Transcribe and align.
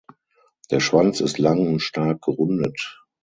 Der 0.71 0.79
Schwanz 0.79 1.19
ist 1.21 1.37
lang 1.37 1.67
und 1.67 1.79
stark 1.79 2.23
gerundet. 2.23 3.03